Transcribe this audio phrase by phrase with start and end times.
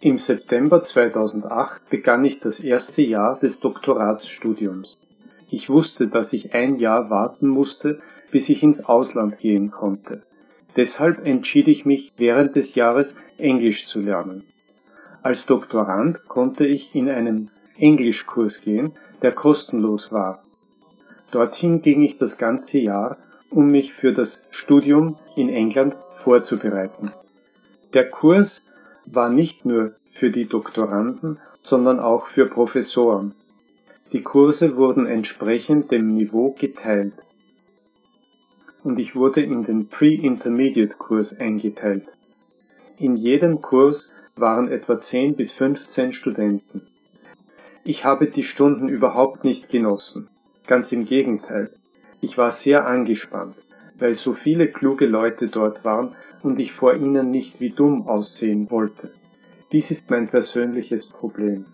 [0.00, 4.98] Im September 2008 begann ich das erste Jahr des Doktoratsstudiums.
[5.50, 7.98] Ich wusste, dass ich ein Jahr warten musste,
[8.30, 10.20] bis ich ins Ausland gehen konnte.
[10.76, 14.44] Deshalb entschied ich mich, während des Jahres Englisch zu lernen.
[15.22, 18.92] Als Doktorand konnte ich in einen Englischkurs gehen,
[19.22, 20.42] der kostenlos war.
[21.30, 23.16] Dorthin ging ich das ganze Jahr,
[23.48, 27.12] um mich für das Studium in England vorzubereiten.
[27.94, 28.62] Der Kurs
[29.06, 33.34] war nicht nur für die Doktoranden, sondern auch für Professoren.
[34.12, 37.14] Die Kurse wurden entsprechend dem Niveau geteilt.
[38.84, 42.04] Und ich wurde in den Pre-Intermediate-Kurs eingeteilt.
[42.98, 46.82] In jedem Kurs waren etwa 10 bis 15 Studenten.
[47.84, 50.28] Ich habe die Stunden überhaupt nicht genossen.
[50.66, 51.70] Ganz im Gegenteil.
[52.20, 53.54] Ich war sehr angespannt,
[53.98, 56.14] weil so viele kluge Leute dort waren
[56.46, 59.10] und ich vor ihnen nicht wie dumm aussehen wollte.
[59.72, 61.66] Dies ist mein persönliches Problem.